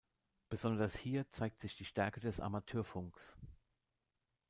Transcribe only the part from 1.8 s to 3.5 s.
Stärke des Amateurfunks.